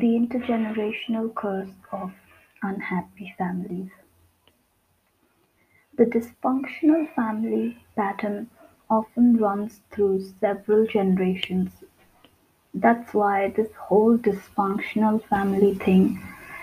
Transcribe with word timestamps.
The 0.00 0.16
intergenerational 0.18 1.34
curse 1.34 1.74
of 1.92 2.12
unhappy 2.62 3.34
families. 3.36 3.90
The 5.98 6.06
dysfunctional 6.06 7.14
family 7.14 7.76
pattern 7.96 8.48
often 8.88 9.36
runs 9.36 9.82
through 9.90 10.22
several 10.40 10.86
generations. 10.86 11.84
That's 12.72 13.12
why 13.12 13.50
this 13.50 13.74
whole 13.74 14.16
dysfunctional 14.16 15.22
family 15.22 15.74
thing 15.74 16.18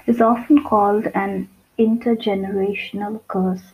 is 0.07 0.19
often 0.19 0.63
called 0.63 1.05
an 1.13 1.47
intergenerational 1.77 3.21
curse. 3.27 3.73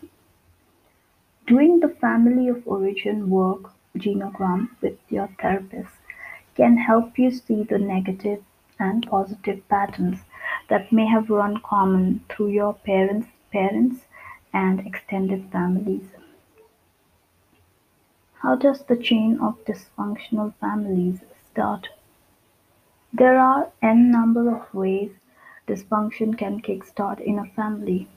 Doing 1.48 1.80
the 1.80 1.96
family 2.02 2.50
of 2.50 2.68
origin 2.68 3.30
work 3.30 3.72
genogram 3.96 4.72
with 4.82 5.00
your 5.08 5.30
therapist 5.40 5.94
can 6.54 6.76
help 6.76 7.18
you 7.18 7.32
see 7.32 7.64
the 7.64 7.78
negative 7.78 8.44
and 8.80 9.08
positive 9.08 9.68
patterns 9.70 10.20
that 10.70 10.92
may 10.92 11.06
have 11.06 11.30
run 11.30 11.62
common 11.62 12.24
through 12.30 12.50
your 12.50 12.74
parents' 12.74 13.28
parents 13.52 14.06
and 14.54 14.86
extended 14.86 15.52
families. 15.52 16.06
How 18.42 18.56
does 18.56 18.84
the 18.84 18.98
chain 18.98 19.40
of 19.40 19.64
dysfunctional 19.66 20.54
families 20.60 21.20
start? 21.52 21.90
There 23.14 23.40
are 23.40 23.72
n 23.82 24.12
number 24.12 24.54
of 24.54 24.74
ways 24.74 25.12
dysfunction 25.68 26.38
can 26.38 26.62
kickstart 26.62 27.22
in 27.22 27.40
a 27.40 27.46
family. 27.46 28.08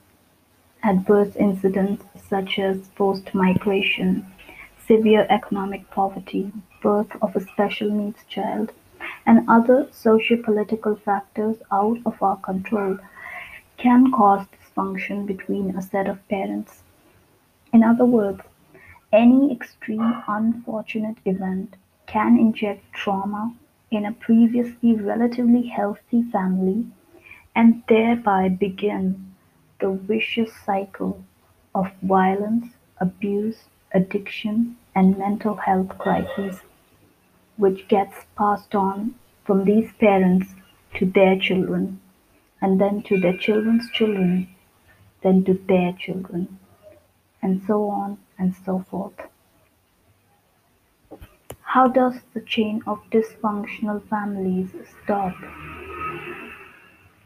Adverse 0.83 1.35
incidents 1.35 2.03
such 2.29 2.59
as 2.59 2.89
forced 2.95 3.33
migration, 3.33 4.25
severe 4.85 5.25
economic 5.29 5.89
poverty, 5.91 6.51
birth 6.81 7.15
of 7.21 7.35
a 7.35 7.41
special 7.41 7.89
needs 7.89 8.23
child, 8.27 8.73
and 9.27 9.47
other 9.47 9.87
socio-political 9.91 10.95
factors 10.95 11.57
out 11.71 11.99
of 12.05 12.23
our 12.23 12.37
control 12.37 12.97
can 13.77 14.11
cause 14.11 14.47
dysfunction 14.47 15.27
between 15.27 15.75
a 15.75 15.81
set 15.81 16.07
of 16.07 16.27
parents. 16.29 16.81
In 17.71 17.83
other 17.83 18.05
words, 18.05 18.41
any 19.11 19.51
extreme 19.51 20.23
unfortunate 20.27 21.17
event 21.25 21.75
can 22.07 22.39
inject 22.39 22.91
trauma 22.93 23.53
in 23.91 24.05
a 24.05 24.13
previously 24.13 24.93
relatively 24.95 25.67
healthy 25.67 26.23
family 26.31 26.85
and 27.55 27.83
thereby 27.87 28.49
begin 28.49 29.33
the 29.79 29.91
vicious 29.91 30.51
cycle 30.65 31.23
of 31.75 31.91
violence, 32.01 32.67
abuse, 32.99 33.65
addiction, 33.93 34.77
and 34.95 35.17
mental 35.17 35.55
health 35.55 35.97
crises, 35.97 36.61
which 37.57 37.87
gets 37.87 38.25
passed 38.37 38.73
on 38.75 39.15
from 39.45 39.65
these 39.65 39.91
parents 39.99 40.53
to 40.95 41.05
their 41.05 41.37
children, 41.37 41.99
and 42.61 42.79
then 42.79 43.03
to 43.03 43.19
their 43.19 43.37
children's 43.37 43.89
children, 43.91 44.47
then 45.21 45.43
to 45.43 45.53
their 45.67 45.93
children, 45.93 46.59
and 47.41 47.61
so 47.67 47.89
on 47.89 48.17
and 48.37 48.55
so 48.65 48.85
forth. 48.89 49.19
How 51.61 51.87
does 51.87 52.15
the 52.33 52.41
chain 52.41 52.81
of 52.87 52.99
dysfunctional 53.11 54.01
families 54.07 54.69
stop? 55.03 55.35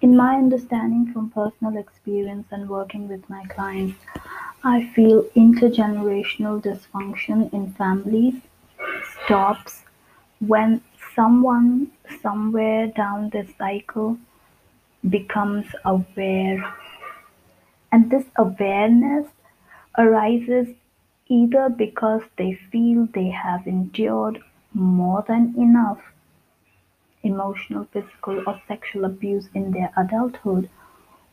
In 0.01 0.17
my 0.17 0.35
understanding 0.35 1.13
from 1.13 1.29
personal 1.29 1.77
experience 1.77 2.47
and 2.51 2.67
working 2.67 3.07
with 3.07 3.29
my 3.29 3.45
clients, 3.45 3.99
I 4.63 4.91
feel 4.95 5.23
intergenerational 5.35 6.61
dysfunction 6.61 7.53
in 7.53 7.73
families 7.73 8.41
stops 9.23 9.83
when 10.45 10.81
someone 11.15 11.91
somewhere 12.21 12.87
down 12.87 13.29
the 13.29 13.47
cycle 13.57 14.17
becomes 15.07 15.67
aware. 15.85 16.73
And 17.91 18.09
this 18.09 18.25
awareness 18.37 19.27
arises 19.97 20.67
either 21.27 21.69
because 21.69 22.21
they 22.37 22.59
feel 22.71 23.07
they 23.13 23.29
have 23.29 23.67
endured 23.67 24.39
more 24.73 25.23
than 25.27 25.53
enough 25.57 26.01
emotional, 27.23 27.87
physical, 27.93 28.43
or 28.47 28.59
sexual 28.67 29.05
abuse 29.05 29.47
in 29.53 29.71
their 29.71 29.91
adulthood, 29.95 30.69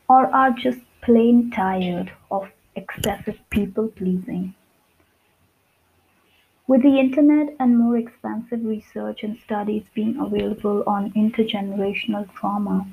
or 0.07 0.27
are 0.27 0.51
just 0.51 0.79
plain 1.01 1.49
tired 1.49 2.11
of 2.29 2.49
excessive 2.75 3.39
people 3.49 3.87
pleasing. 3.87 4.53
With 6.69 6.83
the 6.83 6.99
internet 6.99 7.55
and 7.59 7.79
more 7.79 7.97
expansive 7.97 8.63
research 8.63 9.23
and 9.23 9.39
studies 9.39 9.85
being 9.95 10.19
available 10.19 10.83
on 10.85 11.11
intergenerational 11.13 12.31
trauma, 12.35 12.85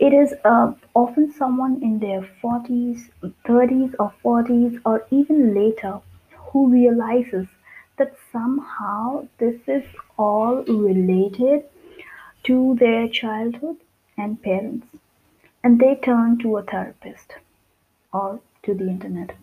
it 0.00 0.12
is 0.12 0.34
uh, 0.44 0.72
often 0.92 1.30
someone 1.32 1.80
in 1.84 2.00
their 2.00 2.22
forties, 2.42 3.10
thirties, 3.46 3.94
or 4.00 4.12
forties, 4.24 4.80
or 4.84 5.06
even 5.12 5.54
later 5.54 6.00
who 6.48 6.68
realizes 6.68 7.46
that 7.96 8.16
somehow 8.32 9.28
this 9.38 9.60
is 9.68 9.84
all 10.18 10.64
related 10.64 11.62
to 12.42 12.74
their 12.80 13.06
childhood 13.06 13.76
and 14.18 14.42
parents, 14.42 14.88
and 15.62 15.78
they 15.78 15.94
turn 15.94 16.38
to 16.38 16.56
a 16.56 16.64
therapist 16.64 17.34
or 18.12 18.40
to 18.64 18.74
the 18.74 18.88
internet. 18.88 19.36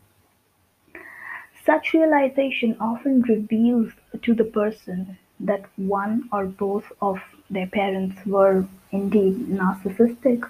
Such 1.66 1.94
realization 1.94 2.76
often 2.80 3.22
reveals 3.22 3.94
to 4.24 4.34
the 4.34 4.44
person 4.44 5.18
that 5.40 5.66
one 5.78 6.28
or 6.32 6.46
both 6.46 6.92
of 7.02 7.22
their 7.50 7.68
parents 7.68 8.26
were 8.26 8.66
indeed 8.92 9.48
narcissistic. 9.48 10.50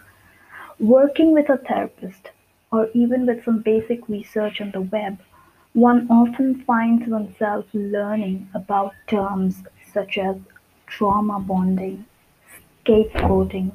Working 0.80 1.34
with 1.34 1.50
a 1.50 1.58
therapist, 1.58 2.32
or 2.72 2.90
even 2.94 3.26
with 3.26 3.44
some 3.44 3.60
basic 3.60 4.08
research 4.10 4.62
on 4.62 4.72
the 4.72 4.82
web, 4.82 5.20
one 5.74 6.08
often 6.10 6.64
finds 6.64 7.08
oneself 7.08 7.66
learning 7.74 8.50
about 8.54 8.94
terms 9.08 9.64
such 9.94 10.18
as 10.18 10.38
trauma 10.88 11.40
bonding, 11.40 12.06
scapegoating, 12.86 13.72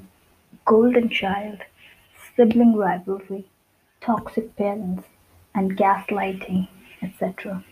golden 0.64 1.08
child, 1.08 1.60
sibling 2.34 2.74
rivalry, 2.76 3.44
toxic 4.00 4.56
parents, 4.56 5.04
and 5.54 5.76
gaslighting, 5.76 6.68
etc. 7.02 7.64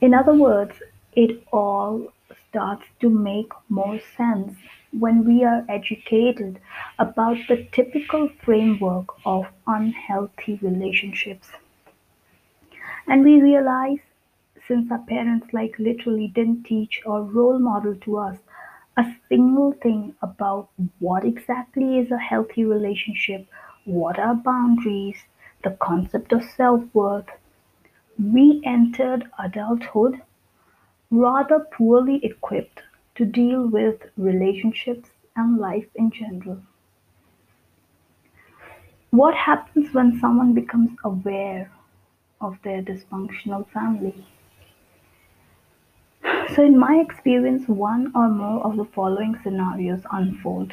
In 0.00 0.14
other 0.14 0.34
words, 0.34 0.82
it 1.14 1.42
all 1.52 2.12
starts 2.48 2.84
to 3.00 3.08
make 3.08 3.50
more 3.68 4.00
sense 4.16 4.54
when 4.92 5.24
we 5.24 5.44
are 5.44 5.64
educated 5.68 6.60
about 6.98 7.36
the 7.48 7.66
typical 7.72 8.28
framework 8.44 9.06
of 9.24 9.46
unhealthy 9.66 10.58
relationships. 10.62 11.48
And 13.06 13.24
we 13.24 13.40
realize 13.40 13.98
since 14.66 14.90
our 14.90 14.98
parents 14.98 15.52
like 15.52 15.78
literally 15.78 16.28
didn't 16.28 16.64
teach 16.64 17.02
or 17.04 17.22
role 17.22 17.58
model 17.58 17.96
to 17.96 18.18
us 18.18 18.38
a 18.96 19.04
single 19.28 19.72
thing 19.72 20.14
about 20.22 20.68
what 21.00 21.24
exactly 21.24 21.98
is 21.98 22.10
a 22.10 22.18
healthy 22.18 22.64
relationship, 22.64 23.46
what 23.84 24.18
are 24.18 24.34
boundaries, 24.34 25.16
the 25.64 25.76
concept 25.80 26.32
of 26.32 26.42
self-worth, 26.56 27.26
we 28.18 28.62
entered 28.64 29.30
adulthood 29.38 30.22
rather 31.10 31.60
poorly 31.60 32.24
equipped 32.24 32.82
to 33.14 33.24
deal 33.24 33.66
with 33.66 34.02
relationships 34.16 35.10
and 35.36 35.58
life 35.58 35.86
in 35.94 36.10
general. 36.10 36.60
What 39.10 39.34
happens 39.34 39.94
when 39.94 40.18
someone 40.18 40.54
becomes 40.54 40.90
aware 41.04 41.70
of 42.40 42.58
their 42.64 42.82
dysfunctional 42.82 43.68
family? 43.70 44.26
So, 46.54 46.64
in 46.64 46.78
my 46.78 46.96
experience, 46.96 47.68
one 47.68 48.12
or 48.14 48.28
more 48.28 48.64
of 48.64 48.76
the 48.76 48.84
following 48.84 49.36
scenarios 49.42 50.02
unfold. 50.10 50.72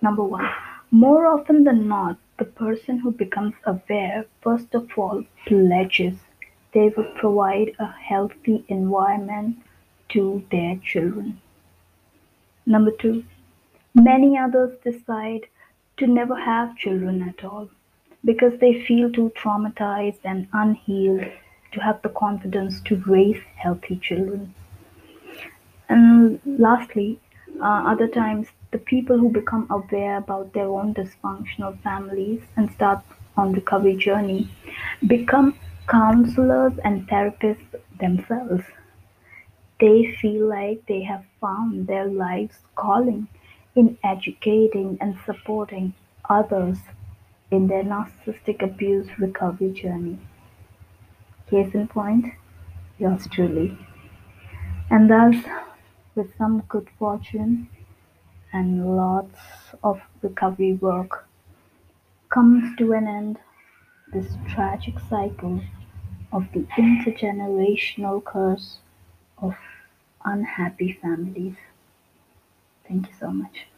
Number 0.00 0.22
one, 0.22 0.48
more 0.90 1.26
often 1.26 1.64
than 1.64 1.88
not, 1.88 2.18
the 2.38 2.44
person 2.44 2.98
who 2.98 3.10
becomes 3.10 3.54
aware 3.64 4.26
first 4.42 4.74
of 4.74 4.88
all 4.96 5.24
pledges 5.46 6.16
they 6.72 6.88
will 6.96 7.10
provide 7.16 7.74
a 7.78 7.86
healthy 7.86 8.64
environment 8.68 9.58
to 10.08 10.44
their 10.50 10.76
children. 10.76 11.40
Number 12.64 12.90
two, 12.90 13.24
many 13.94 14.38
others 14.38 14.78
decide 14.84 15.46
to 15.98 16.06
never 16.06 16.36
have 16.36 16.76
children 16.76 17.22
at 17.22 17.44
all 17.44 17.68
because 18.24 18.58
they 18.60 18.82
feel 18.84 19.10
too 19.10 19.32
traumatized 19.36 20.20
and 20.24 20.48
unhealed 20.52 21.24
to 21.72 21.80
have 21.80 22.00
the 22.02 22.08
confidence 22.08 22.80
to 22.82 22.96
raise 23.06 23.42
healthy 23.56 23.96
children. 23.96 24.54
And 25.88 26.40
lastly, 26.46 27.18
uh, 27.60 27.82
other 27.86 28.08
times 28.08 28.48
the 28.72 28.78
people 28.78 29.18
who 29.18 29.28
become 29.28 29.66
aware 29.70 30.16
about 30.16 30.52
their 30.54 30.66
own 30.66 30.94
dysfunctional 30.94 31.80
families 31.82 32.40
and 32.56 32.72
start 32.72 33.04
on 33.36 33.52
recovery 33.52 33.96
journey 33.96 34.48
become 35.06 35.54
counselors 35.88 36.72
and 36.84 37.06
therapists 37.08 37.74
themselves. 38.00 38.64
They 39.78 40.16
feel 40.20 40.48
like 40.48 40.86
they 40.86 41.02
have 41.02 41.24
found 41.40 41.86
their 41.86 42.06
life's 42.06 42.60
calling 42.74 43.28
in 43.74 43.98
educating 44.02 44.96
and 45.00 45.18
supporting 45.26 45.94
others 46.30 46.78
in 47.50 47.66
their 47.66 47.82
narcissistic 47.82 48.62
abuse 48.62 49.08
recovery 49.18 49.72
journey. 49.72 50.18
Case 51.50 51.74
in 51.74 51.88
point, 51.88 52.26
yours 52.98 53.26
truly. 53.30 53.76
And 54.88 55.10
thus, 55.10 55.36
with 56.14 56.36
some 56.38 56.62
good 56.68 56.88
fortune 56.98 57.68
and 58.52 58.96
lots 58.96 59.38
of 59.82 60.00
recovery 60.22 60.74
work, 60.74 61.28
comes 62.28 62.76
to 62.76 62.92
an 62.92 63.06
end 63.06 63.38
this 64.12 64.36
tragic 64.48 64.98
cycle 64.98 65.60
of 66.32 66.46
the 66.52 66.60
intergenerational 66.76 68.22
curse 68.24 68.78
of 69.38 69.54
unhappy 70.24 70.92
families. 71.02 71.56
Thank 72.86 73.08
you 73.08 73.14
so 73.18 73.30
much. 73.30 73.71